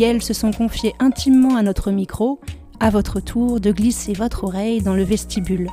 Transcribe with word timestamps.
Elles 0.00 0.22
se 0.22 0.34
sont 0.34 0.50
confiées 0.50 0.94
intimement 0.98 1.56
à 1.56 1.62
notre 1.62 1.90
micro, 1.90 2.40
à 2.80 2.90
votre 2.90 3.20
tour 3.20 3.60
de 3.60 3.72
glisser 3.72 4.12
votre 4.12 4.44
oreille 4.44 4.82
dans 4.82 4.94
le 4.94 5.02
vestibule. 5.02 5.68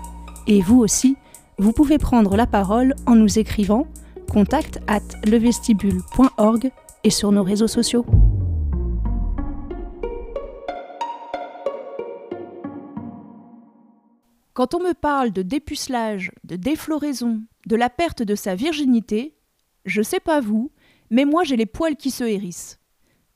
Et 0.48 0.62
vous 0.62 0.80
aussi, 0.80 1.16
vous 1.58 1.71
pouvez 1.71 1.98
prendre 1.98 2.35
la 2.35 2.48
parole 2.48 2.95
en 3.05 3.16
nous 3.16 3.40
écrivant 3.40 3.88
contact 4.31 4.80
at 4.88 5.02
levestibule.org 5.26 6.71
et 7.04 7.09
sur 7.09 7.31
nos 7.31 7.44
réseaux 7.44 7.68
sociaux. 7.68 8.05
Quand 14.54 14.73
on 14.76 14.80
me 14.80 14.93
parle 14.93 15.32
de 15.32 15.41
dépucelage, 15.41 16.32
de 16.43 16.55
défloraison, 16.55 17.41
de 17.66 17.76
la 17.76 17.90
perte 17.90 18.23
de 18.23 18.35
sa 18.35 18.55
virginité, 18.55 19.35
je 19.85 20.02
sais 20.02 20.20
pas 20.20 20.41
vous, 20.41 20.71
mais 21.09 21.26
moi 21.26 21.43
j'ai 21.43 21.57
les 21.57 21.66
poils 21.66 21.95
qui 21.95 22.12
se 22.12 22.23
hérissent. 22.23 22.80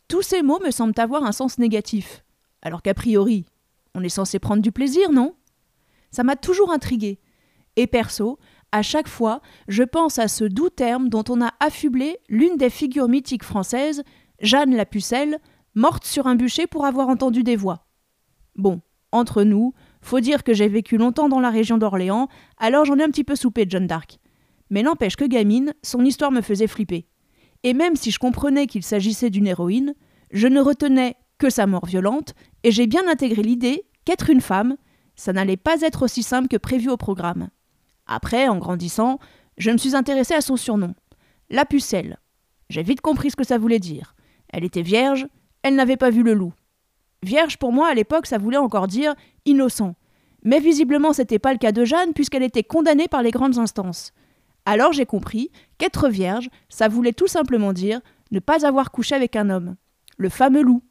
Tous 0.08 0.22
ces 0.22 0.42
mots 0.42 0.60
me 0.64 0.72
semblent 0.72 1.00
avoir 1.00 1.24
un 1.24 1.34
sens 1.34 1.58
négatif, 1.58 2.24
alors 2.62 2.82
qu'a 2.82 2.94
priori, 2.94 3.46
on 3.94 4.04
est 4.04 4.10
censé 4.10 4.40
prendre 4.40 4.62
du 4.62 4.72
plaisir, 4.72 5.12
non? 5.12 5.36
Ça 6.12 6.24
m'a 6.24 6.38
toujours 6.38 6.72
intrigué. 6.72 7.20
Et 7.76 7.88
perso, 7.88 8.40
à 8.72 8.82
chaque 8.82 9.10
fois, 9.10 9.42
je 9.68 9.84
pense 9.84 10.18
à 10.18 10.28
ce 10.28 10.46
doux 10.46 10.70
terme 10.70 11.10
dont 11.10 11.26
on 11.30 11.42
a 11.42 11.54
affublé 11.60 12.20
l'une 12.30 12.56
des 12.56 12.70
figures 12.70 13.10
mythiques 13.10 13.44
françaises, 13.44 14.04
Jeanne 14.40 14.76
la 14.76 14.86
Pucelle, 14.86 15.40
morte 15.76 16.06
sur 16.06 16.28
un 16.28 16.36
bûcher 16.36 16.68
pour 16.68 16.86
avoir 16.86 17.10
entendu 17.10 17.44
des 17.44 17.56
voix. 17.56 17.88
Bon, 18.56 18.82
entre 19.12 19.44
nous, 19.44 19.74
faut 20.02 20.22
dire 20.22 20.44
que 20.44 20.54
j'ai 20.54 20.70
vécu 20.70 20.98
longtemps 20.98 21.30
dans 21.30 21.40
la 21.40 21.50
région 21.50 21.78
d'Orléans, 21.78 22.30
alors 22.58 22.86
j'en 22.86 22.98
ai 22.98 23.04
un 23.04 23.10
petit 23.10 23.24
peu 23.26 23.36
soupé 23.36 23.66
de 23.66 23.72
Jeanne 23.72 23.88
d'Arc. 23.88 24.20
Mais 24.70 24.84
n'empêche 24.84 25.16
que 25.16 25.26
gamine, 25.26 25.74
son 25.84 26.04
histoire 26.06 26.32
me 26.32 26.42
faisait 26.42 26.68
flipper. 26.68 27.08
Et 27.64 27.74
même 27.74 27.96
si 27.96 28.12
je 28.12 28.20
comprenais 28.20 28.68
qu'il 28.68 28.84
s'agissait 28.84 29.30
d'une 29.30 29.48
héroïne, 29.48 29.96
je 30.32 30.48
ne 30.48 30.62
retenais 30.62 31.16
que 31.38 31.50
sa 31.50 31.68
mort 31.68 31.86
violente, 31.86 32.34
et 32.64 32.72
j'ai 32.72 32.88
bien 32.88 33.08
intégré 33.08 33.42
l'idée 33.42 33.86
qu'être 34.06 34.30
une 34.30 34.42
femme, 34.42 34.78
ça 35.16 35.34
n'allait 35.34 35.58
pas 35.58 35.82
être 35.82 36.04
aussi 36.04 36.24
simple 36.24 36.48
que 36.48 36.58
prévu 36.58 36.90
au 36.90 36.98
programme. 36.98 37.50
Après, 38.06 38.48
en 38.48 38.58
grandissant, 38.58 39.20
je 39.58 39.72
me 39.72 39.78
suis 39.78 39.96
intéressée 39.96 40.34
à 40.34 40.42
son 40.42 40.56
surnom, 40.56 40.94
la 41.50 41.66
pucelle. 41.66 42.18
J'ai 42.70 42.84
vite 42.84 43.02
compris 43.02 43.32
ce 43.32 43.36
que 43.36 43.46
ça 43.46 43.58
voulait 43.58 43.80
dire. 43.80 44.16
Elle 44.50 44.64
était 44.64 44.82
vierge, 44.82 45.28
elle 45.64 45.76
n'avait 45.76 45.98
pas 45.98 46.10
vu 46.10 46.24
le 46.24 46.34
loup. 46.34 46.54
Vierge 47.24 47.58
pour 47.58 47.72
moi 47.72 47.90
à 47.90 47.94
l'époque, 47.94 48.28
ça 48.28 48.38
voulait 48.38 48.58
encore 48.58 48.88
dire 48.88 49.16
innocent. 49.46 49.96
Mais 50.44 50.60
visiblement, 50.60 51.14
c'était 51.14 51.40
pas 51.40 51.52
le 51.52 51.60
cas 51.60 51.72
de 51.72 51.84
Jeanne 51.84 52.14
puisqu'elle 52.14 52.44
était 52.44 52.64
condamnée 52.64 53.08
par 53.08 53.24
les 53.24 53.32
grandes 53.32 53.58
instances. 53.58 54.14
Alors 54.68 54.92
j'ai 54.92 55.06
compris 55.06 55.50
qu'être 55.78 56.10
vierge, 56.10 56.50
ça 56.68 56.90
voulait 56.90 57.14
tout 57.14 57.28
simplement 57.28 57.72
dire 57.72 58.02
ne 58.32 58.40
pas 58.40 58.68
avoir 58.68 58.92
couché 58.92 59.16
avec 59.16 59.38
un 59.38 59.50
homme. 59.50 59.78
Le 60.18 60.28
fameux 60.28 60.62
loup. 60.62 60.84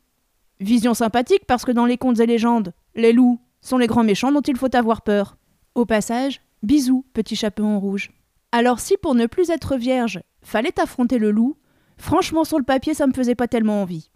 Vision 0.61 0.95
sympathique 0.95 1.45
parce 1.47 1.67
que 1.67 1.73
dans 1.73 1.85
les 1.85 1.99
contes 1.99 2.19
et 2.21 2.25
légendes, 2.25 2.73
les 2.95 3.13
loups 3.13 3.39
sont 3.61 3.77
les 3.77 3.87
grands 3.87 4.03
méchants 4.03 4.33
dont 4.33 4.41
il 4.41 4.57
faut 4.57 4.75
avoir 4.75 5.03
peur. 5.03 5.37
Au 5.75 5.85
passage, 5.85 6.41
bisous, 6.63 7.05
petit 7.13 7.37
chaperon 7.37 7.79
rouge. 7.79 8.13
Alors 8.51 8.81
si 8.81 8.97
pour 8.97 9.15
ne 9.15 9.27
plus 9.27 9.51
être 9.51 9.77
vierge, 9.77 10.23
fallait 10.41 10.81
affronter 10.81 11.19
le 11.19 11.31
loup, 11.31 11.59
franchement 11.99 12.45
sur 12.45 12.57
le 12.57 12.65
papier 12.65 12.95
ça 12.95 13.07
me 13.07 13.13
faisait 13.13 13.35
pas 13.35 13.47
tellement 13.47 13.83
envie. 13.83 14.11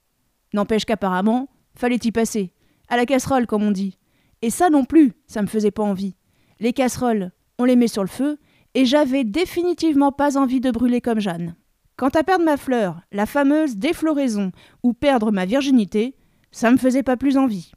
N'empêche 0.54 0.86
qu'apparemment, 0.86 1.50
fallait 1.74 2.00
y 2.02 2.12
passer. 2.12 2.54
À 2.88 2.96
la 2.96 3.04
casserole, 3.04 3.46
comme 3.46 3.64
on 3.64 3.72
dit. 3.72 3.98
Et 4.40 4.48
ça 4.48 4.70
non 4.70 4.86
plus, 4.86 5.12
ça 5.26 5.42
me 5.42 5.48
faisait 5.48 5.70
pas 5.70 5.82
envie. 5.82 6.16
Les 6.60 6.72
casseroles, 6.72 7.30
on 7.58 7.64
les 7.64 7.76
met 7.76 7.88
sur 7.88 8.02
le 8.02 8.08
feu, 8.08 8.38
et 8.74 8.84
j'avais 8.84 9.24
définitivement 9.24 10.12
pas 10.12 10.36
envie 10.36 10.60
de 10.60 10.70
brûler 10.70 11.00
comme 11.00 11.20
Jeanne. 11.20 11.56
Quant 11.96 12.08
à 12.08 12.22
perdre 12.22 12.44
ma 12.44 12.56
fleur, 12.56 13.00
la 13.12 13.26
fameuse 13.26 13.76
défloraison, 13.76 14.52
ou 14.82 14.92
perdre 14.92 15.32
ma 15.32 15.44
virginité, 15.44 16.14
ça 16.50 16.70
me 16.70 16.78
faisait 16.78 17.02
pas 17.02 17.16
plus 17.16 17.36
envie. 17.36 17.72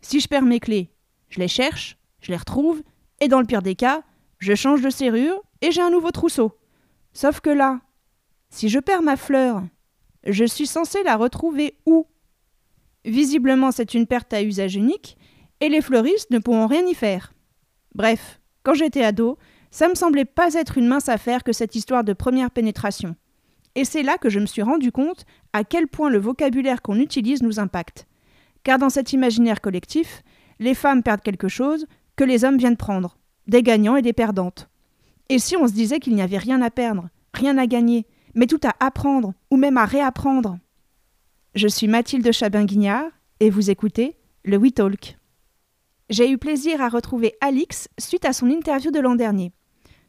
Si 0.00 0.20
je 0.20 0.28
perds 0.28 0.42
mes 0.42 0.60
clés, 0.60 0.90
je 1.28 1.40
les 1.40 1.48
cherche, 1.48 1.98
je 2.20 2.30
les 2.30 2.38
retrouve, 2.38 2.82
et 3.20 3.28
dans 3.28 3.40
le 3.40 3.46
pire 3.46 3.62
des 3.62 3.74
cas, 3.74 4.02
je 4.38 4.54
change 4.54 4.82
de 4.82 4.90
serrure 4.90 5.42
et 5.60 5.72
j'ai 5.72 5.82
un 5.82 5.90
nouveau 5.90 6.10
trousseau. 6.10 6.56
Sauf 7.12 7.40
que 7.40 7.50
là, 7.50 7.80
si 8.50 8.68
je 8.68 8.78
perds 8.78 9.02
ma 9.02 9.16
fleur, 9.16 9.62
je 10.24 10.44
suis 10.44 10.66
censé 10.66 11.02
la 11.02 11.16
retrouver 11.16 11.78
où? 11.86 12.06
Visiblement, 13.04 13.72
c'est 13.72 13.94
une 13.94 14.06
perte 14.06 14.32
à 14.32 14.42
usage 14.42 14.76
unique, 14.76 15.16
et 15.60 15.68
les 15.68 15.80
fleuristes 15.80 16.30
ne 16.30 16.38
pourront 16.38 16.66
rien 16.66 16.84
y 16.86 16.94
faire. 16.94 17.32
Bref, 17.94 18.40
quand 18.62 18.74
j'étais 18.74 19.04
ado, 19.04 19.38
ça 19.76 19.88
me 19.88 19.94
semblait 19.94 20.24
pas 20.24 20.54
être 20.54 20.78
une 20.78 20.86
mince 20.86 21.10
affaire 21.10 21.44
que 21.44 21.52
cette 21.52 21.74
histoire 21.74 22.02
de 22.02 22.14
première 22.14 22.50
pénétration. 22.50 23.14
Et 23.74 23.84
c'est 23.84 24.02
là 24.02 24.16
que 24.16 24.30
je 24.30 24.40
me 24.40 24.46
suis 24.46 24.62
rendu 24.62 24.90
compte 24.90 25.26
à 25.52 25.64
quel 25.64 25.86
point 25.86 26.08
le 26.08 26.16
vocabulaire 26.16 26.80
qu'on 26.80 26.98
utilise 26.98 27.42
nous 27.42 27.60
impacte. 27.60 28.06
Car 28.64 28.78
dans 28.78 28.88
cet 28.88 29.12
imaginaire 29.12 29.60
collectif, 29.60 30.22
les 30.60 30.72
femmes 30.72 31.02
perdent 31.02 31.20
quelque 31.20 31.48
chose 31.48 31.84
que 32.16 32.24
les 32.24 32.42
hommes 32.42 32.56
viennent 32.56 32.78
prendre, 32.78 33.18
des 33.48 33.62
gagnants 33.62 33.96
et 33.96 34.00
des 34.00 34.14
perdantes. 34.14 34.70
Et 35.28 35.38
si 35.38 35.58
on 35.58 35.68
se 35.68 35.74
disait 35.74 36.00
qu'il 36.00 36.14
n'y 36.14 36.22
avait 36.22 36.38
rien 36.38 36.62
à 36.62 36.70
perdre, 36.70 37.10
rien 37.34 37.58
à 37.58 37.66
gagner, 37.66 38.06
mais 38.34 38.46
tout 38.46 38.60
à 38.64 38.74
apprendre, 38.80 39.34
ou 39.50 39.58
même 39.58 39.76
à 39.76 39.84
réapprendre? 39.84 40.56
Je 41.54 41.68
suis 41.68 41.86
Mathilde 41.86 42.32
Chabin-Guignard, 42.32 43.10
et 43.40 43.50
vous 43.50 43.68
écoutez 43.68 44.16
le 44.42 44.56
We 44.56 44.72
Talk. 44.72 45.18
J'ai 46.08 46.30
eu 46.30 46.38
plaisir 46.38 46.80
à 46.80 46.88
retrouver 46.88 47.34
Alix 47.42 47.88
suite 47.98 48.24
à 48.24 48.32
son 48.32 48.48
interview 48.48 48.90
de 48.90 49.00
l'an 49.00 49.16
dernier. 49.16 49.52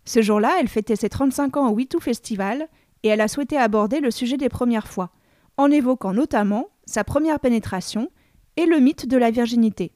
Ce 0.08 0.22
jour-là, 0.22 0.56
elle 0.62 0.70
fêtait 0.70 0.96
ses 0.96 1.10
35 1.10 1.58
ans 1.58 1.70
au 1.70 1.74
We 1.74 1.86
Festival, 2.00 2.70
et 3.04 3.10
elle 3.10 3.20
a 3.20 3.28
souhaité 3.28 3.58
aborder 3.58 4.00
le 4.00 4.10
sujet 4.10 4.38
des 4.38 4.48
premières 4.48 4.88
fois, 4.88 5.12
en 5.58 5.70
évoquant 5.70 6.14
notamment 6.14 6.70
sa 6.86 7.04
première 7.04 7.42
pénétration 7.42 8.10
et 8.56 8.66
le 8.66 8.80
mythe 8.80 9.06
de 9.06 9.18
la 9.18 9.32
virginité. 9.32 9.92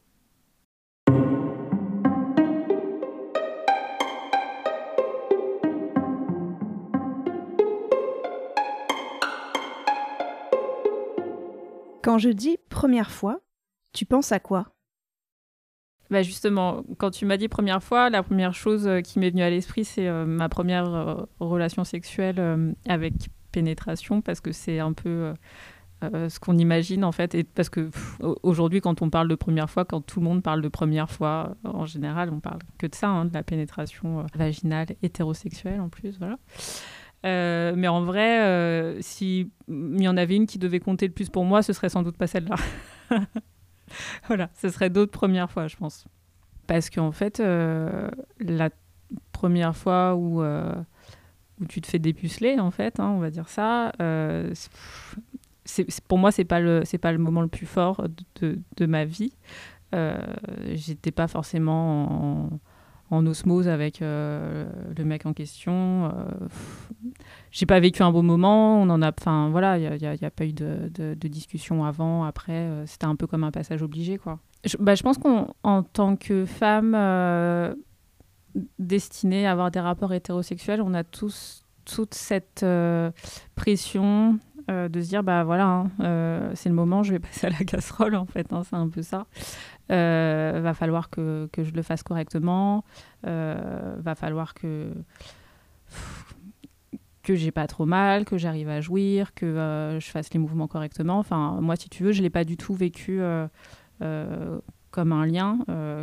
Quand 12.03 12.17
je 12.17 12.29
dis 12.29 12.57
première 12.67 13.11
fois, 13.11 13.39
tu 13.93 14.05
penses 14.05 14.33
à 14.33 14.41
quoi? 14.41 14.73
Bah 16.11 16.23
justement, 16.23 16.83
quand 16.97 17.09
tu 17.09 17.25
m'as 17.25 17.37
dit 17.37 17.47
première 17.47 17.81
fois, 17.81 18.09
la 18.09 18.21
première 18.21 18.53
chose 18.53 18.85
euh, 18.85 18.99
qui 18.99 19.17
m'est 19.17 19.29
venue 19.29 19.43
à 19.43 19.49
l'esprit, 19.49 19.85
c'est 19.85 20.07
euh, 20.07 20.25
ma 20.25 20.49
première 20.49 20.93
euh, 20.93 21.15
relation 21.39 21.85
sexuelle 21.85 22.75
avec 22.85 23.13
pénétration, 23.53 24.21
parce 24.21 24.41
que 24.41 24.51
c'est 24.51 24.79
un 24.79 24.93
peu 24.93 25.33
ce 26.01 26.39
qu'on 26.39 26.57
imagine 26.57 27.05
en 27.05 27.11
fait. 27.11 27.35
Et 27.35 27.43
parce 27.43 27.69
que 27.69 27.89
aujourd'hui, 28.43 28.81
quand 28.81 29.01
on 29.01 29.09
parle 29.09 29.27
de 29.27 29.35
première 29.35 29.69
fois, 29.69 29.85
quand 29.85 30.01
tout 30.01 30.19
le 30.19 30.25
monde 30.25 30.43
parle 30.43 30.61
de 30.61 30.67
première 30.67 31.09
fois, 31.09 31.55
en 31.63 31.85
général, 31.85 32.29
on 32.33 32.39
parle 32.39 32.59
que 32.77 32.87
de 32.87 32.95
ça, 32.95 33.07
hein, 33.07 33.25
de 33.25 33.33
la 33.33 33.43
pénétration 33.43 34.25
vaginale 34.35 34.87
hétérosexuelle 35.03 35.79
en 35.79 35.89
plus, 35.89 36.17
voilà. 36.17 36.37
Mais 37.23 37.87
en 37.87 38.03
vrai, 38.03 38.97
s'il 39.01 39.49
y 39.69 40.07
en 40.07 40.17
avait 40.17 40.35
une 40.35 40.47
qui 40.47 40.59
devait 40.59 40.79
compter 40.79 41.07
le 41.07 41.13
plus 41.13 41.29
pour 41.29 41.45
moi, 41.45 41.61
ce 41.61 41.71
serait 41.71 41.89
sans 41.89 42.03
doute 42.03 42.17
pas 42.17 42.27
celle-là. 42.27 42.55
voilà, 44.27 44.49
ce 44.55 44.69
serait 44.69 44.89
d'autres 44.89 45.11
premières 45.11 45.51
fois, 45.51 45.67
je 45.67 45.77
pense. 45.77 46.05
Parce 46.67 46.89
qu'en 46.89 47.11
fait, 47.11 47.39
euh, 47.39 48.09
la 48.39 48.69
première 49.31 49.75
fois 49.75 50.15
où, 50.15 50.41
où 50.43 51.65
tu 51.67 51.81
te 51.81 51.87
fais 51.87 51.99
dépuceler, 51.99 52.59
en 52.59 52.71
fait, 52.71 52.99
hein, 52.99 53.09
on 53.09 53.19
va 53.19 53.29
dire 53.29 53.49
ça, 53.49 53.91
c'est, 55.65 56.01
pour 56.07 56.17
moi, 56.17 56.31
c'est 56.31 56.45
pas 56.45 56.61
pas 57.01 57.11
le 57.11 57.17
moment 57.17 57.41
le 57.41 57.47
plus 57.47 57.65
fort 57.65 58.07
de, 58.41 58.59
de, 58.77 58.85
ma 58.85 59.05
vie. 59.05 59.33
J'étais 60.73 61.11
pas 61.11 61.27
forcément 61.27 62.45
en 62.45 62.59
en 63.11 63.25
osmose 63.27 63.67
avec 63.67 64.01
euh, 64.01 64.65
le 64.97 65.03
mec 65.03 65.25
en 65.25 65.33
question. 65.33 66.05
Euh, 66.05 66.09
j'ai 67.51 67.65
pas 67.65 67.79
vécu 67.79 68.01
un 68.01 68.11
beau 68.11 68.21
moment. 68.21 68.81
On 68.81 68.89
en 68.89 69.01
a, 69.01 69.11
enfin 69.11 69.49
voilà, 69.49 69.77
il 69.77 69.97
n'y 69.99 70.07
a, 70.25 70.31
pas 70.31 70.45
eu 70.45 70.53
de, 70.53 70.89
de, 70.93 71.27
discussion 71.27 71.83
avant, 71.83 72.23
après. 72.23 72.53
Euh, 72.53 72.85
c'était 72.85 73.05
un 73.05 73.17
peu 73.17 73.27
comme 73.27 73.43
un 73.43 73.51
passage 73.51 73.83
obligé, 73.83 74.17
quoi. 74.17 74.39
Je, 74.63 74.77
bah, 74.77 74.95
je 74.95 75.03
pense 75.03 75.17
qu'en 75.17 75.83
tant 75.83 76.15
que 76.15 76.45
femme 76.45 76.95
destinée 78.79 79.45
à 79.45 79.51
avoir 79.51 79.71
des 79.71 79.79
rapports 79.79 80.13
hétérosexuels, 80.13 80.81
on 80.81 80.93
a 80.93 81.03
tous 81.03 81.63
toute 81.83 82.13
cette 82.13 82.65
pression 83.55 84.39
de 84.71 85.01
se 85.01 85.07
dire 85.09 85.23
bah 85.23 85.43
voilà, 85.43 85.65
hein, 85.99 86.51
c'est 86.55 86.69
le 86.69 86.75
moment, 86.75 87.03
je 87.03 87.13
vais 87.13 87.19
passer 87.27 87.47
à 87.47 87.49
la 87.49 87.65
casserole 87.65 88.15
en 88.15 88.25
fait, 88.25 88.51
hein, 88.53 88.63
c'est 88.63 88.75
un 88.75 88.89
peu 88.89 89.01
ça. 89.01 89.25
va 89.89 90.73
falloir 90.73 91.09
que, 91.09 91.49
que, 91.51 91.63
je 91.63 91.73
le 91.73 91.81
fasse 91.81 92.03
correctement, 92.03 92.83
va 93.23 94.15
falloir 94.15 94.53
que 94.53 94.91
que 97.23 97.35
j'ai 97.35 97.51
pas 97.51 97.67
trop 97.67 97.85
mal, 97.85 98.25
que 98.25 98.37
j'arrive 98.37 98.69
à 98.69 98.81
jouir, 98.81 99.33
que 99.35 99.97
je 99.99 100.09
fasse 100.09 100.33
les 100.33 100.39
mouvements 100.39 100.67
correctement. 100.67 101.19
Enfin, 101.19 101.59
moi, 101.61 101.75
si 101.75 101.87
tu 101.87 102.03
veux, 102.03 102.11
je 102.13 102.21
l'ai 102.21 102.31
pas 102.31 102.43
du 102.43 102.57
tout 102.57 102.73
vécu 102.73 103.21
comme 103.99 105.11
un 105.13 105.25
lien 105.25 105.59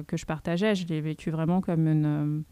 que 0.06 0.16
je 0.16 0.26
partageais. 0.26 0.74
Je 0.74 0.86
l'ai 0.86 1.00
vécu 1.00 1.30
vraiment 1.30 1.60
comme 1.60 1.88
une 1.88 2.44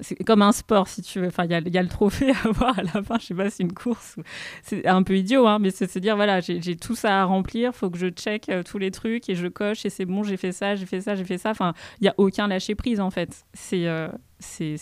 c'est 0.00 0.16
comme 0.16 0.42
un 0.42 0.52
sport, 0.52 0.86
si 0.88 1.02
tu 1.02 1.20
veux. 1.20 1.28
Enfin, 1.28 1.44
il 1.44 1.50
y, 1.50 1.78
a 1.78 1.82
le 1.82 1.88
trophée 1.88 2.30
à 2.30 2.48
avoir 2.48 2.78
à 2.78 2.82
la 2.82 3.02
fin. 3.02 3.18
Je 3.18 3.26
sais 3.26 3.34
pas, 3.34 3.50
c'est 3.50 3.62
une 3.62 3.72
course. 3.72 4.16
C'est 4.62 4.86
un 4.86 5.02
peu 5.02 5.16
idiot, 5.16 5.46
hein, 5.46 5.58
mais 5.58 5.70
c'est 5.70 5.90
se 5.90 5.98
dire 5.98 6.16
voilà, 6.16 6.40
j'ai 6.40 6.76
tout 6.76 6.94
ça 6.94 7.22
à 7.22 7.24
remplir. 7.24 7.74
Faut 7.74 7.90
que 7.90 7.98
je 7.98 8.08
check 8.08 8.48
euh, 8.48 8.62
tous 8.62 8.78
les 8.78 8.90
trucs 8.90 9.28
et 9.28 9.34
je 9.34 9.46
coche 9.46 9.84
et 9.86 9.90
c'est 9.90 10.04
bon, 10.04 10.22
j'ai 10.22 10.36
fait 10.36 10.52
ça, 10.52 10.74
j'ai 10.74 10.86
fait 10.86 11.00
ça, 11.00 11.14
j'ai 11.14 11.24
fait 11.24 11.38
ça. 11.38 11.50
Enfin, 11.50 11.74
il 12.00 12.04
y 12.04 12.08
a 12.08 12.14
aucun 12.18 12.46
lâcher 12.48 12.74
prise 12.74 13.00
en 13.00 13.10
fait. 13.10 13.44
C'est 13.54 13.86
euh, 13.86 14.08
c'est 14.38 14.76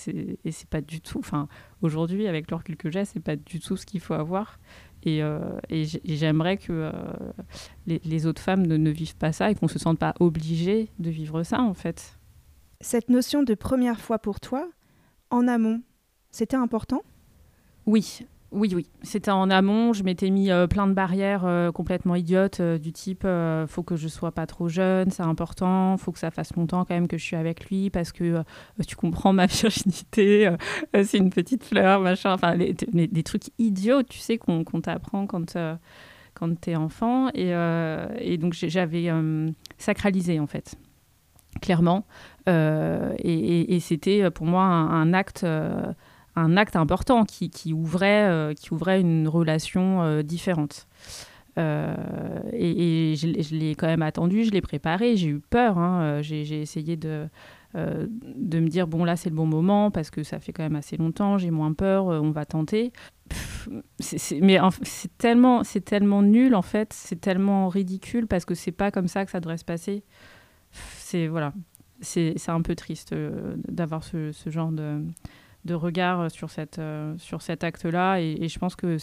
et 0.44 0.50
c'est 0.52 0.68
pas 0.68 0.80
du 0.80 1.00
tout. 1.00 1.18
Enfin, 1.18 1.48
aujourd'hui, 1.82 2.26
avec 2.26 2.50
le 2.50 2.56
recul 2.56 2.76
que 2.76 2.90
j'ai, 2.90 3.04
c'est 3.04 3.20
pas 3.20 3.36
du 3.36 3.60
tout 3.60 3.76
ce 3.76 3.86
qu'il 3.86 4.00
faut 4.00 4.14
avoir. 4.14 4.58
Et, 5.06 5.22
euh, 5.22 5.38
j'aimerais 5.70 6.56
que 6.56 6.72
euh, 6.72 6.90
les, 7.86 8.26
autres 8.26 8.42
femmes 8.42 8.66
ne, 8.66 8.76
ne 8.76 8.90
vivent 8.90 9.16
pas 9.16 9.32
ça 9.32 9.50
et 9.50 9.54
qu'on 9.54 9.68
se 9.68 9.78
sente 9.78 9.98
pas 10.00 10.14
obligées 10.18 10.88
de 10.98 11.10
vivre 11.10 11.44
ça 11.44 11.60
en 11.60 11.74
fait. 11.74 12.18
Cette 12.80 13.08
notion 13.08 13.44
de 13.44 13.54
première 13.54 14.00
fois 14.00 14.18
pour 14.18 14.40
toi, 14.40 14.68
en 15.30 15.48
amont, 15.48 15.82
c'était 16.30 16.56
important? 16.56 17.02
Oui, 17.86 18.26
oui, 18.52 18.72
oui. 18.74 18.86
C'était 19.02 19.30
en 19.30 19.50
amont. 19.50 19.92
Je 19.92 20.02
m'étais 20.02 20.30
mis 20.30 20.50
euh, 20.50 20.66
plein 20.66 20.86
de 20.86 20.92
barrières 20.92 21.44
euh, 21.44 21.72
complètement 21.72 22.14
idiotes 22.14 22.60
euh, 22.60 22.78
du 22.78 22.92
type 22.92 23.26
faut 23.66 23.82
que 23.82 23.96
je 23.96 24.08
sois 24.08 24.32
pas 24.32 24.46
trop 24.46 24.68
jeune, 24.68 25.10
c'est 25.10 25.22
important. 25.22 25.96
Faut 25.96 26.12
que 26.12 26.18
ça 26.18 26.30
fasse 26.30 26.54
longtemps 26.54 26.84
quand 26.84 26.94
même 26.94 27.08
que 27.08 27.18
je 27.18 27.24
suis 27.24 27.36
avec 27.36 27.68
lui 27.68 27.90
parce 27.90 28.12
que 28.12 28.42
tu 28.86 28.96
comprends 28.96 29.32
ma 29.32 29.46
virginité. 29.46 30.50
c'est 30.94 31.18
une 31.18 31.30
petite 31.30 31.64
fleur, 31.64 32.00
machin. 32.00 32.32
Enfin, 32.32 32.56
des 32.56 33.22
trucs 33.22 33.50
idiots, 33.58 34.02
tu 34.02 34.18
sais, 34.18 34.38
qu'on 34.38 34.64
t'apprend 34.64 35.26
quand 35.26 35.56
quand 36.34 36.60
t'es 36.60 36.76
enfant. 36.76 37.28
Et, 37.34 37.50
et 38.20 38.38
donc 38.38 38.54
j'avais 38.54 39.10
sacralisé 39.78 40.40
en 40.40 40.46
fait 40.46 40.76
clairement. 41.60 42.06
Euh, 42.48 43.14
et, 43.18 43.80
c'était 43.80 44.22
euh, 44.22 44.30
pour 44.30 44.46
moi 44.46 44.62
un, 44.62 45.12
acte, 45.12 45.44
euh, 45.44 45.92
un 46.36 46.56
acte 46.56 46.76
important 46.76 47.24
qui, 47.24 47.72
ouvrait, 47.72 48.54
qui 48.58 48.72
ouvrait 48.72 49.00
une 49.00 49.28
relation 49.28 50.22
différente. 50.22 50.86
et, 51.56 53.14
je, 53.16 53.54
l'ai 53.54 53.74
quand 53.74 53.86
même 53.86 54.02
attendu, 54.02 54.44
je 54.44 54.50
l'ai 54.50 54.60
préparé, 54.60 55.16
j'ai 55.16 55.28
eu 55.28 55.40
peur, 55.40 55.78
hein. 55.78 56.20
j'ai 56.22 56.60
essayé 56.60 56.96
de, 56.96 57.28
me 57.74 58.68
dire 58.68 58.86
bon 58.86 59.04
là 59.04 59.16
c'est 59.16 59.30
le 59.30 59.34
bon 59.34 59.46
moment 59.46 59.90
parce 59.90 60.10
que 60.10 60.22
ça 60.22 60.38
fait 60.38 60.52
quand 60.52 60.62
même 60.62 60.76
assez 60.76 60.96
longtemps, 60.96 61.38
j'ai 61.38 61.50
moins 61.50 61.72
peur, 61.72 62.06
on 62.06 62.30
va 62.30 62.44
tenter. 62.44 62.92
mais 64.40 64.58
c'est 64.82 65.18
tellement, 65.18 65.64
c'est 65.64 65.84
tellement 65.84 66.22
nul 66.22 66.54
en 66.54 66.62
fait, 66.62 66.92
c'est 66.92 67.20
tellement 67.20 67.68
ridicule 67.68 68.26
parce 68.26 68.44
que 68.44 68.54
c'est 68.54 68.72
pas 68.72 68.90
comme 68.90 69.08
ça 69.08 69.24
que 69.24 69.30
ça 69.30 69.40
devrait 69.40 69.58
se 69.58 69.64
passer 69.64 70.04
c'est 70.98 71.26
voilà, 71.28 71.52
c'est 72.00 72.48
un 72.48 72.62
peu 72.62 72.74
triste 72.74 73.12
euh, 73.12 73.56
d'avoir 73.68 74.04
ce, 74.04 74.32
ce, 74.32 74.50
genre 74.50 74.72
de, 74.72 75.02
de, 75.64 75.74
regard 75.74 76.30
sur, 76.30 76.50
cette, 76.50 76.78
euh, 76.78 77.16
sur 77.18 77.42
cet 77.42 77.64
acte-là. 77.64 78.20
Et, 78.20 78.48
je 78.48 78.58
pense 78.58 78.76
que 78.76 78.96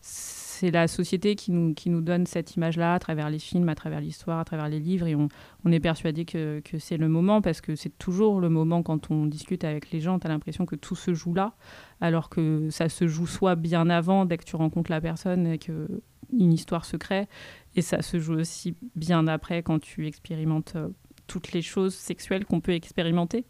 c'est 0.00 0.70
la 0.70 0.88
société 0.88 1.36
qui 1.36 1.52
nous, 1.52 1.74
qui 1.74 1.90
nous 1.90 2.00
donne 2.00 2.26
cette 2.26 2.56
image-là 2.56 2.94
à 2.94 2.98
travers 2.98 3.30
les 3.30 3.38
films, 3.38 3.68
à 3.68 3.74
travers 3.74 4.00
l'histoire, 4.00 4.38
à 4.38 4.44
travers 4.44 4.68
les 4.68 4.80
livres. 4.80 5.06
Et 5.06 5.14
on, 5.14 5.28
on 5.64 5.72
est 5.72 5.80
persuadé 5.80 6.24
que, 6.24 6.60
que 6.64 6.78
c'est 6.78 6.96
le 6.96 7.08
moment 7.08 7.40
parce 7.40 7.60
que 7.60 7.76
c'est 7.76 7.96
toujours 7.98 8.40
le 8.40 8.48
moment 8.48 8.82
quand 8.82 9.10
on 9.10 9.26
discute 9.26 9.64
avec 9.64 9.90
les 9.90 10.00
gens. 10.00 10.18
Tu 10.18 10.26
as 10.26 10.30
l'impression 10.30 10.66
que 10.66 10.76
tout 10.76 10.96
se 10.96 11.14
joue 11.14 11.34
là, 11.34 11.54
alors 12.00 12.28
que 12.28 12.68
ça 12.70 12.88
se 12.88 13.06
joue 13.06 13.26
soit 13.26 13.56
bien 13.56 13.88
avant, 13.88 14.24
dès 14.24 14.36
que 14.36 14.44
tu 14.44 14.56
rencontres 14.56 14.90
la 14.90 15.00
personne 15.00 15.46
et 15.46 15.58
que 15.58 15.88
une 16.32 16.52
histoire 16.52 16.84
se 16.84 16.96
crée, 16.96 17.26
et 17.74 17.82
ça 17.82 18.02
se 18.02 18.18
joue 18.18 18.34
aussi 18.34 18.76
bien 18.94 19.26
après 19.28 19.62
quand 19.62 19.78
tu 19.78 20.06
expérimentes 20.06 20.74
euh, 20.76 20.88
toutes 21.28 21.52
les 21.52 21.62
choses 21.62 21.94
sexuelles 21.94 22.44
qu'on 22.44 22.60
peut 22.60 22.72
expérimenter. 22.72 23.44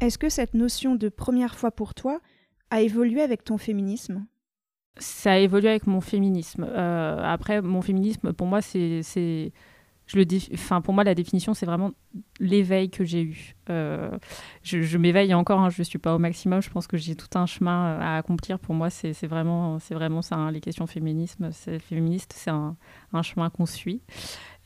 Est-ce 0.00 0.18
que 0.18 0.28
cette 0.28 0.54
notion 0.54 0.94
de 0.94 1.08
première 1.08 1.56
fois 1.56 1.70
pour 1.70 1.94
toi 1.94 2.20
a 2.70 2.82
évolué 2.82 3.22
avec 3.22 3.42
ton 3.42 3.58
féminisme? 3.58 4.26
Ça 4.98 5.32
a 5.32 5.38
évolué 5.38 5.70
avec 5.70 5.86
mon 5.86 6.00
féminisme. 6.00 6.64
Euh, 6.68 7.20
après, 7.24 7.62
mon 7.62 7.82
féminisme, 7.82 8.32
pour 8.32 8.46
moi, 8.46 8.60
c'est 8.60 9.52
je 10.06 10.18
le 10.18 10.26
enfin 10.52 10.80
pour 10.80 10.92
moi 10.92 11.02
la 11.02 11.14
définition 11.14 11.54
c'est 11.54 11.66
vraiment 11.66 11.92
l'éveil 12.38 12.90
que 12.90 13.04
j'ai 13.04 13.22
eu. 13.22 13.54
Euh, 13.70 14.10
je, 14.62 14.98
m'éveille 14.98 15.32
encore 15.32 15.60
hein, 15.60 15.70
je 15.70 15.80
ne 15.80 15.84
suis 15.84 15.98
pas 15.98 16.14
au 16.14 16.18
maximum 16.18 16.60
je 16.60 16.68
pense 16.68 16.86
que 16.86 16.96
j'ai 16.96 17.16
tout 17.16 17.38
un 17.38 17.46
chemin 17.46 17.86
euh, 17.86 18.00
à 18.00 18.16
accomplir. 18.18 18.58
Pour 18.58 18.74
moi 18.74 18.90
c'est 18.90 19.26
vraiment 19.26 19.78
vraiment 19.90 20.22
ça 20.22 20.36
hein, 20.36 20.50
les 20.50 20.60
questions 20.60 20.86
féminisme 20.86 21.50
féministe 21.80 22.34
c'est 22.36 22.50
un, 22.50 22.76
chemin 23.22 23.48
qu'on 23.48 23.66
suit 23.66 24.02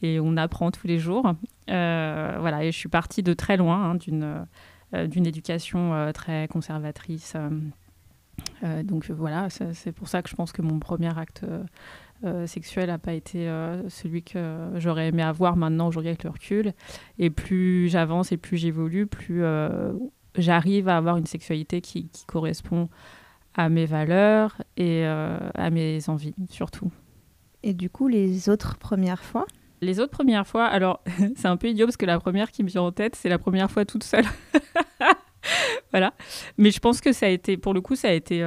et 0.03 0.19
on 0.21 0.37
apprend 0.37 0.71
tous 0.71 0.87
les 0.87 0.99
jours. 0.99 1.33
Euh, 1.71 2.37
voilà 2.41 2.65
et 2.65 2.73
je 2.73 2.77
suis 2.77 2.89
partie 2.89 3.23
de 3.23 3.33
très 3.33 3.57
loin 3.57 3.93
hein, 3.93 3.95
d'une 3.95 5.27
éducation 5.27 6.11
très 6.13 6.49
conservatrice 6.49 7.37
donc 8.85 9.11
voilà 9.11 9.49
c'est 9.51 9.93
pour 9.93 10.09
ça 10.09 10.23
que 10.23 10.29
je 10.29 10.35
pense 10.35 10.53
que 10.53 10.63
mon 10.63 10.79
premier 10.79 11.17
acte 11.17 11.45
euh, 12.25 12.49
sexuel 12.49 12.89
n'a 12.89 12.99
pas 12.99 13.13
été 13.13 13.49
euh, 13.49 13.89
celui 13.89 14.25
que 14.25 14.71
j'aurais 14.75 15.09
aimé 15.09 15.23
avoir 15.23 15.57
maintenant 15.57 15.87
aujourd'hui 15.87 16.09
avec 16.09 16.25
le 16.25 16.31
recul. 16.31 16.73
Et 17.21 17.31
plus 17.31 17.89
j'avance 17.89 18.33
et 18.33 18.37
plus 18.37 18.57
j'évolue, 18.57 19.07
plus 19.07 19.45
euh, 19.45 19.93
j'arrive 20.35 20.89
à 20.89 20.97
avoir 20.97 21.17
une 21.17 21.27
sexualité 21.27 21.81
qui, 21.81 22.11
correspond 22.27 22.89
à 23.55 23.69
mes 23.69 23.87
valeurs 23.87 24.61
et 24.77 25.05
à 25.05 25.71
mes 25.71 26.09
envies 26.09 26.35
surtout. 26.51 26.93
Et 27.65 27.75
du 27.75 27.91
coup, 27.91 28.07
les 28.07 28.49
autres 28.49 28.79
premières 28.79 29.25
fois? 29.25 29.47
Les 29.81 29.99
autres 30.01 30.13
premières 30.13 30.47
fois, 30.47 30.67
alors 30.67 31.03
c'est 31.37 31.49
un 31.49 31.57
peu 31.57 31.69
idiot 31.69 31.87
parce 31.87 31.97
que 31.97 32.07
la 32.07 32.19
première 32.21 32.51
qui 32.51 32.63
me 32.63 32.69
vient 32.69 32.83
en 32.83 32.93
tête, 32.93 33.17
c'est 33.17 33.29
la 33.29 33.39
première 33.39 33.71
fois 33.71 33.85
toute 33.85 34.05
seule. 34.05 34.27
voilà. 35.91 36.15
Mais 36.57 36.71
je 36.71 36.79
pense 36.81 37.01
que 37.01 37.13
ça 37.13 37.27
a 37.27 37.29
été, 37.31 37.57
pour 37.57 37.75
le 37.75 37.81
coup, 37.81 37.97
ça 37.97 38.09
a 38.09 38.13
été 38.13 38.43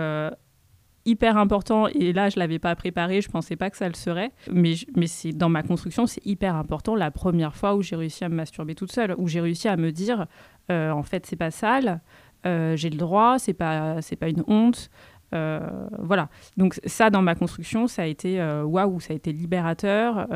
hyper 1.05 1.37
important. 1.37 1.87
Et 1.87 2.13
là 2.13 2.29
je 2.29 2.39
l'avais 2.39 2.59
pas 2.59 2.75
préparé 2.75 3.21
je 3.21 3.29
pensais 3.29 3.55
pas 3.55 3.69
que 3.69 3.77
ça 3.77 3.87
le 3.87 3.95
serait. 3.95 4.31
Mais 4.51 4.73
mais 4.95 5.07
c'est 5.07 5.31
dans 5.31 5.49
ma 5.49 5.63
construction 5.63 6.07
c'est 6.07 6.25
hyper 6.25 6.55
important. 6.55 6.95
La 6.95 7.11
première 7.11 7.55
fois 7.55 7.75
où 7.75 7.81
j'ai 7.81 7.95
réussi 7.95 8.23
à 8.23 8.29
me 8.29 8.35
masturber 8.35 8.75
toute 8.75 8.91
seule 8.91 9.15
où 9.17 9.27
j'ai 9.27 9.41
réussi 9.41 9.67
à 9.67 9.77
me 9.77 9.91
dire 9.91 10.27
euh, 10.71 10.91
en 10.91 11.03
fait 11.03 11.25
c'est 11.25 11.35
pas 11.35 11.51
sale 11.51 12.01
euh, 12.45 12.75
j'ai 12.75 12.89
le 12.89 12.97
droit 12.97 13.37
c'est 13.39 13.53
pas 13.53 14.01
c'est 14.01 14.15
pas 14.15 14.29
une 14.29 14.43
honte 14.47 14.89
euh, 15.33 15.61
voilà. 15.97 16.27
Donc 16.57 16.77
ça 16.85 17.09
dans 17.09 17.21
ma 17.21 17.35
construction 17.35 17.87
ça 17.87 18.03
a 18.03 18.05
été 18.05 18.41
waouh 18.63 18.99
ça 18.99 19.13
a 19.13 19.15
été 19.15 19.31
libérateur 19.31 20.27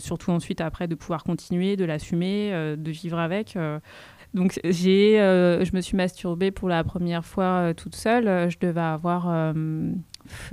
surtout 0.00 0.30
ensuite 0.30 0.60
après 0.60 0.88
de 0.88 0.94
pouvoir 0.94 1.24
continuer 1.24 1.76
de 1.76 1.84
l'assumer 1.84 2.74
de 2.76 2.90
vivre 2.90 3.18
avec 3.18 3.56
donc 4.34 4.58
j'ai, 4.64 5.20
euh, 5.20 5.64
je 5.64 5.76
me 5.76 5.80
suis 5.80 5.96
masturbée 5.96 6.50
pour 6.50 6.68
la 6.68 6.84
première 6.84 7.24
fois 7.24 7.44
euh, 7.44 7.74
toute 7.74 7.94
seule. 7.94 8.50
Je 8.50 8.58
devais 8.58 8.80
avoir 8.80 9.26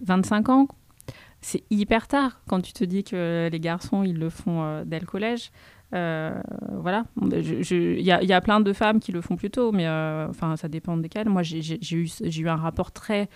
25 0.03 0.49
euh, 0.49 0.51
ans. 0.51 0.67
C'est 1.41 1.63
hyper 1.69 2.07
tard 2.07 2.41
quand 2.47 2.59
tu 2.59 2.73
te 2.73 2.83
dis 2.83 3.05
que 3.05 3.47
les 3.49 3.59
garçons 3.61 4.03
ils 4.03 4.17
le 4.17 4.29
font 4.29 4.83
dès 4.85 4.99
le 4.99 5.05
collège. 5.05 5.51
voilà, 5.91 7.05
il 7.31 8.01
y, 8.01 8.03
y, 8.03 8.33
a 8.33 8.41
plein 8.41 8.59
de 8.59 8.73
femmes 8.73 8.99
qui 8.99 9.13
le 9.13 9.21
font 9.21 9.37
plus 9.37 9.49
tôt, 9.49 9.71
mais 9.71 9.87
enfin 9.87 10.57
ça 10.57 10.67
dépend 10.67 10.97
desquelles. 10.97 11.29
Moi 11.29 11.43
j'ai 11.43 11.79
eu, 11.95 12.09
eu 12.21 12.49
un 12.49 12.57
rapport 12.57 12.91
très 12.91 13.29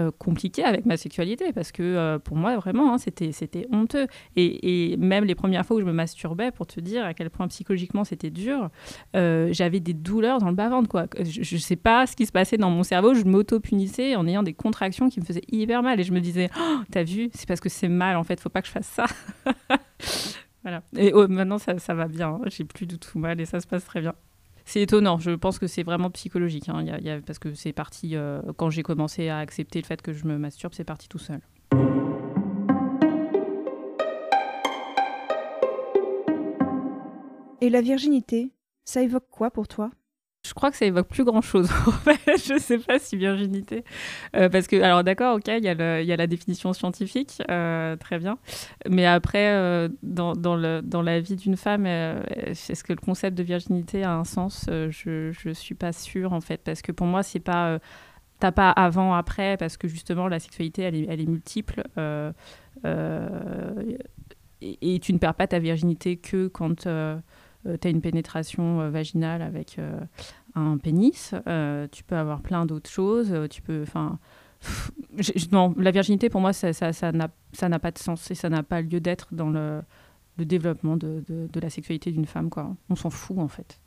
euh, 0.00 0.10
compliqué 0.18 0.64
avec 0.64 0.86
ma 0.86 0.96
sexualité 0.96 1.52
parce 1.52 1.70
que 1.70 1.82
euh, 1.84 2.18
pour 2.18 2.36
moi 2.36 2.56
vraiment 2.56 2.92
hein, 2.92 2.98
c'était 2.98 3.30
c'était 3.30 3.68
honteux. 3.70 4.08
Et, 4.34 4.96
même 4.98 5.24
les 5.24 5.36
premières 5.36 5.64
fois 5.64 5.76
où 5.76 5.80
je 5.80 5.84
me 5.84 5.92
masturbais 5.92 6.50
pour 6.50 6.66
te 6.66 6.80
dire 6.80 7.04
à 7.04 7.14
quel 7.14 7.30
point 7.30 7.46
psychologiquement 7.46 8.02
c'était 8.02 8.30
dur 8.30 8.70
euh, 9.14 9.50
j'avais 9.52 9.78
des 9.78 9.94
douleurs 9.94 10.40
dans 10.40 10.48
le 10.48 10.56
bas-ventre 10.56 10.88
quoi. 10.88 11.06
Je, 11.22 11.54
ne 11.54 11.60
sais 11.60 11.76
pas 11.76 12.08
ce 12.08 12.16
qui 12.16 12.26
se 12.26 12.32
passait 12.32 12.56
dans 12.56 12.70
mon 12.70 12.82
cerveau 12.82 13.14
je 13.14 13.22
m'auto-punissais 13.22 14.16
en 14.16 14.26
ayant 14.26 14.42
des 14.42 14.52
contractions 14.52 15.08
qui 15.08 15.20
me 15.20 15.24
faisaient 15.24 15.44
hyper 15.52 15.84
mal 15.84 16.00
et 16.00 16.02
je 16.02 16.12
me 16.12 16.20
disais 16.20 16.50
oh, 16.58 16.78
t'as 16.90 17.04
vu 17.04 17.30
c'est 17.32 17.46
parce 17.46 17.60
que 17.60 17.68
c'est 17.68 17.88
mal 17.88 18.16
en 18.16 18.24
fait 18.24 18.40
faut 18.40 18.48
pas 18.48 18.62
que 18.62 18.66
je 18.66 18.72
fasse 18.72 18.88
ça 18.88 19.06
voilà. 20.64 20.82
Et 20.96 21.12
oh, 21.14 21.28
maintenant 21.28 21.58
ça, 21.58 21.78
ça 21.78 21.94
va 21.94 22.08
bien 22.08 22.30
hein. 22.30 22.40
j'ai 22.46 22.64
plus 22.64 22.86
du 22.86 22.98
tout 22.98 23.20
mal 23.20 23.40
et 23.40 23.44
ça 23.44 23.60
se 23.60 23.66
passe 23.68 23.84
très 23.84 24.00
bien 24.00 24.14
c'est 24.64 24.82
étonnant. 24.82 25.18
Je 25.18 25.30
pense 25.32 25.58
que 25.58 25.66
c'est 25.66 25.82
vraiment 25.82 26.10
psychologique. 26.10 26.68
Hein. 26.68 26.84
parce 27.26 27.38
que 27.38 27.54
c'est 27.54 27.72
parti, 27.72 28.16
euh, 28.16 28.40
quand 28.56 28.70
j'ai 28.70 28.82
commencé 28.82 29.28
à 29.28 29.38
accepter 29.38 29.80
le 29.80 29.86
fait 29.86 30.02
que 30.02 30.12
je 30.12 30.26
me 30.26 30.38
masturbe, 30.38 30.74
c'est 30.74 30.84
parti 30.84 31.08
tout 31.08 31.18
seul. 31.18 31.40
Et 37.60 37.70
la 37.70 37.80
virginité, 37.80 38.52
ça 38.84 39.02
évoque 39.02 39.28
quoi 39.30 39.50
pour 39.50 39.68
toi? 39.68 39.90
Je 40.46 40.52
crois 40.52 40.70
que 40.70 40.76
ça 40.76 40.84
évoque 40.84 41.08
plus 41.08 41.24
grand 41.24 41.40
chose. 41.40 41.70
je 42.26 42.58
sais 42.58 42.78
pas 42.78 42.98
si 42.98 43.16
virginité. 43.16 43.82
Euh, 44.36 44.50
parce 44.50 44.66
que, 44.66 44.80
alors 44.80 45.02
d'accord, 45.02 45.36
ok, 45.36 45.48
il 45.48 45.64
y, 45.64 45.68
a 45.68 46.16
la 46.16 46.26
définition 46.26 46.72
scientifique, 46.74 47.42
euh, 47.50 47.96
très 47.96 48.18
bien. 48.18 48.38
Mais 48.88 49.06
après, 49.06 49.52
euh, 49.52 49.88
dans, 50.02 50.34
la 51.02 51.20
vie 51.20 51.36
d'une 51.36 51.56
femme, 51.56 51.86
est-ce 51.86 52.84
que 52.84 52.92
le 52.92 53.00
concept 53.00 53.36
de 53.36 53.42
virginité 53.42 54.04
a 54.04 54.14
un 54.14 54.24
sens? 54.24 54.66
Je 54.68 55.32
ne 55.48 55.54
suis 55.54 55.74
pas 55.74 55.92
sûre, 55.92 56.34
en 56.34 56.40
fait. 56.42 56.60
Parce 56.62 56.82
que 56.82 56.92
pour 56.92 57.06
moi, 57.06 57.22
c'est 57.22 57.40
pas. 57.40 57.78
T'as 58.40 58.52
pas 58.52 58.70
avant, 58.70 59.14
après, 59.14 59.56
parce 59.56 59.76
que 59.76 59.88
justement, 59.88 60.28
la 60.28 60.40
sexualité, 60.40 60.82
elle 60.82 61.20
est, 61.20 61.26
multiple. 61.26 61.82
Et, 64.60 64.98
tu 65.00 65.12
ne 65.12 65.18
perds 65.18 65.34
pas 65.34 65.46
ta 65.46 65.58
virginité 65.58 66.16
que 66.16 66.48
quand 66.48 66.86
tu 67.80 67.88
as 67.88 67.90
une 67.90 68.00
pénétration 68.00 68.80
euh, 68.80 68.90
vaginale 68.90 69.42
avec 69.42 69.78
euh, 69.78 69.98
un 70.54 70.78
pénis, 70.78 71.34
tu 71.92 72.04
peux 72.04 72.16
avoir 72.16 72.40
plein 72.40 72.66
d'autres 72.66 72.90
choses, 72.90 73.34
tu 73.50 73.62
peux... 73.62 73.84
Non, 75.52 75.74
la 75.76 75.90
virginité, 75.90 76.30
pour 76.30 76.40
moi, 76.40 76.52
ça 76.52 76.70
n'a 76.70 77.28
ça 77.52 77.78
pas 77.78 77.90
de 77.90 77.98
sens 77.98 78.30
et 78.30 78.34
ça 78.34 78.48
n'a 78.48 78.62
pas 78.62 78.80
lieu 78.80 79.00
d'être 79.00 79.34
dans 79.34 79.50
le, 79.50 79.82
le 80.38 80.44
développement 80.44 80.96
de, 80.96 81.22
de, 81.28 81.48
de, 81.52 81.60
la 81.60 81.70
sexualité 81.70 82.10
d'une 82.10 82.24
femme. 82.26 82.50
Quoi. 82.50 82.74
On 82.88 82.96
s'en 82.96 83.10
fout, 83.10 83.38
en 83.38 83.48
fait. 83.48 83.80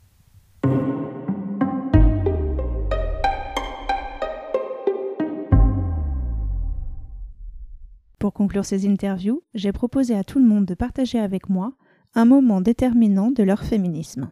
Pour 8.18 8.32
conclure 8.32 8.64
ces 8.64 8.88
interviews, 8.88 9.42
j'ai 9.54 9.72
proposé 9.72 10.14
à 10.14 10.24
tout 10.24 10.40
le 10.40 10.44
monde 10.44 10.64
de 10.64 10.74
partager 10.74 11.18
avec 11.20 11.48
moi 11.48 11.72
un 12.14 12.24
moment 12.24 12.60
déterminant 12.60 13.30
de 13.30 13.42
leur 13.42 13.62
féminisme 13.62 14.30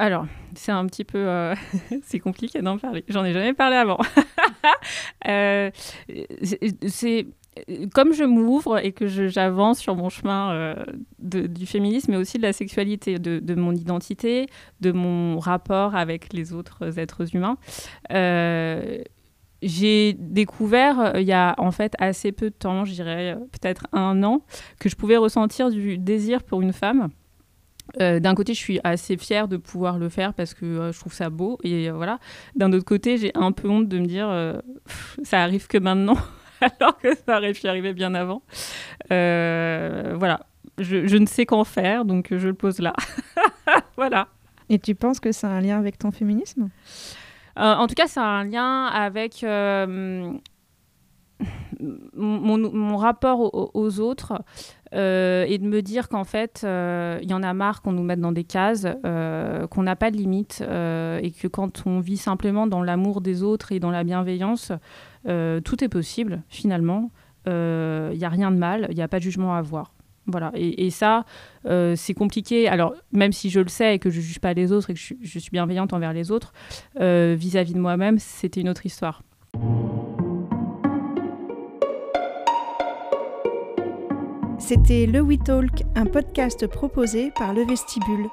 alors, 0.00 0.26
c'est 0.54 0.70
un 0.70 0.86
petit 0.86 1.04
peu... 1.04 1.18
Euh, 1.18 1.56
c'est 2.04 2.20
compliqué 2.20 2.62
d'en 2.62 2.78
parler. 2.78 3.04
J'en 3.08 3.24
ai 3.24 3.32
jamais 3.32 3.52
parlé 3.52 3.74
avant. 3.74 3.98
euh, 5.28 5.70
c'est 6.86 7.26
comme 7.92 8.12
je 8.12 8.22
m'ouvre 8.22 8.78
et 8.78 8.92
que 8.92 9.08
j'avance 9.08 9.80
sur 9.80 9.96
mon 9.96 10.08
chemin 10.08 10.52
euh, 10.52 10.76
du 11.18 11.66
féminisme, 11.66 12.12
mais 12.12 12.16
aussi 12.16 12.36
de 12.36 12.42
la 12.42 12.52
sexualité, 12.52 13.18
de, 13.18 13.54
mon 13.56 13.72
identité, 13.72 14.46
de 14.80 14.92
mon 14.92 15.40
rapport 15.40 15.96
avec 15.96 16.32
les 16.32 16.52
autres 16.52 17.00
êtres 17.00 17.34
humains. 17.34 17.58
J'ai 19.62 20.14
découvert 20.14 21.00
euh, 21.00 21.20
il 21.20 21.26
y 21.26 21.32
a 21.32 21.54
en 21.58 21.70
fait 21.70 21.94
assez 21.98 22.32
peu 22.32 22.50
de 22.50 22.54
temps, 22.54 22.84
je 22.84 22.92
dirais 22.92 23.34
euh, 23.34 23.36
peut-être 23.36 23.86
un 23.92 24.22
an, 24.22 24.42
que 24.78 24.88
je 24.88 24.96
pouvais 24.96 25.16
ressentir 25.16 25.70
du 25.70 25.98
désir 25.98 26.42
pour 26.42 26.60
une 26.60 26.72
femme. 26.72 27.08
Euh, 28.00 28.20
d'un 28.20 28.34
côté, 28.34 28.52
je 28.52 28.58
suis 28.58 28.80
assez 28.84 29.16
fière 29.16 29.48
de 29.48 29.56
pouvoir 29.56 29.98
le 29.98 30.10
faire 30.10 30.34
parce 30.34 30.52
que 30.52 30.90
je 30.92 30.98
trouve 30.98 31.14
ça 31.14 31.30
beau 31.30 31.58
et 31.64 31.90
voilà. 31.90 32.18
D'un 32.54 32.72
autre 32.72 32.84
côté, 32.84 33.16
j'ai 33.16 33.32
un 33.34 33.50
peu 33.50 33.68
honte 33.68 33.88
de 33.88 33.98
me 33.98 34.06
dire 34.06 34.28
ça 35.22 35.42
arrive 35.42 35.66
que 35.66 35.78
maintenant, 35.78 36.18
alors 36.60 36.98
que 36.98 37.14
ça 37.14 37.38
aurait 37.38 37.54
pu 37.54 37.66
arriver 37.66 37.94
bien 37.94 38.14
avant. 38.14 38.42
voilà, 39.08 40.40
je, 40.76 41.16
ne 41.16 41.26
sais 41.26 41.46
qu'en 41.46 41.64
faire, 41.64 42.04
donc 42.04 42.28
je 42.30 42.48
le 42.48 42.54
pose 42.54 42.78
là. 42.78 42.92
voilà. 43.96 44.28
Et 44.68 44.78
tu 44.78 44.94
penses 44.94 45.18
que 45.18 45.32
ça 45.32 45.48
a 45.48 45.52
un 45.52 45.62
lien 45.62 45.78
avec 45.78 45.98
ton 45.98 46.10
féminisme? 46.10 46.68
En 47.58 47.86
tout 47.86 47.94
cas, 47.94 48.06
a 48.16 48.20
un 48.20 48.44
lien 48.44 48.86
avec 48.86 49.42
euh, 49.42 50.32
mon, 52.14 52.96
rapport 52.96 53.74
aux, 53.74 54.00
autres 54.00 54.42
euh, 54.94 55.44
et 55.48 55.58
de 55.58 55.66
me 55.66 55.82
dire 55.82 56.08
qu'en 56.08 56.24
fait, 56.24 56.60
il 56.64 57.28
y 57.28 57.34
en 57.34 57.42
a 57.42 57.52
marre 57.54 57.82
qu'on 57.82 57.92
nous 57.92 58.02
mette 58.02 58.20
dans 58.20 58.32
des 58.32 58.44
cases, 58.44 58.86
qu'on 59.02 59.82
n'a 59.82 59.96
pas 59.96 60.10
de 60.10 60.16
limite 60.16 60.60
et 60.62 61.32
que 61.32 61.48
quand 61.48 61.86
on 61.86 62.00
vit 62.00 62.16
simplement 62.16 62.66
dans 62.66 62.82
l'amour 62.82 63.20
des 63.20 63.42
autres 63.42 63.72
et 63.72 63.80
dans 63.80 63.90
la 63.90 64.04
bienveillance, 64.04 64.72
tout 65.24 65.84
est 65.84 65.88
possible 65.88 66.42
finalement. 66.48 67.10
Il 67.46 68.18
n'y 68.18 68.24
a 68.24 68.28
rien 68.28 68.50
de 68.50 68.56
mal, 68.56 68.86
il 68.90 68.96
n'y 68.96 69.02
a 69.02 69.08
pas 69.08 69.18
de 69.18 69.24
jugement 69.24 69.54
à 69.54 69.58
avoir. 69.58 69.92
Voilà, 70.28 70.52
et, 70.54 70.90
ça, 70.90 71.24
euh, 71.66 71.94
c'est 71.96 72.12
compliqué. 72.12 72.68
Alors, 72.68 72.94
même 73.12 73.32
si 73.32 73.48
je 73.48 73.60
le 73.60 73.68
sais 73.68 73.94
et 73.94 73.98
que 73.98 74.10
je 74.10 74.18
ne 74.18 74.22
juge 74.22 74.40
pas 74.40 74.52
les 74.52 74.72
autres 74.72 74.90
et 74.90 74.94
que 74.94 75.00
je, 75.00 75.38
suis 75.38 75.50
bienveillante 75.50 75.94
envers 75.94 76.12
les 76.12 76.30
autres, 76.30 76.52
euh, 77.00 77.34
vis-à-vis 77.36 77.72
de 77.72 77.80
moi-même, 77.80 78.18
c'était 78.18 78.60
une 78.60 78.68
autre 78.68 78.84
histoire. 78.84 79.22
C'était 84.58 85.06
Le 85.06 85.22
We 85.22 85.38
Talk, 85.42 85.82
un 85.94 86.04
podcast 86.04 86.66
proposé 86.66 87.30
par 87.38 87.54
Le 87.54 87.64
Vestibule. 87.64 88.28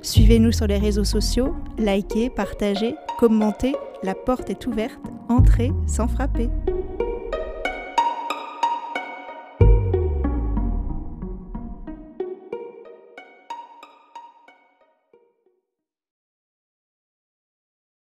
Suivez-nous 0.00 0.52
sur 0.52 0.68
les 0.68 0.78
réseaux 0.78 1.02
sociaux, 1.02 1.56
likez, 1.76 2.30
partagez, 2.30 2.94
commentez, 3.18 3.74
la 4.04 4.14
porte 4.14 4.48
est 4.48 4.64
ouverte, 4.68 5.00
entrez 5.28 5.72
sans 5.88 6.06
frapper. 6.06 6.48